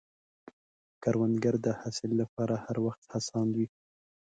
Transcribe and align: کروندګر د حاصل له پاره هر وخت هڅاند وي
کروندګر 1.03 1.55
د 1.65 1.67
حاصل 1.79 2.09
له 2.19 2.25
پاره 2.33 2.57
هر 2.65 2.77
وخت 2.85 3.01
هڅاند 3.13 3.51
وي 3.57 3.67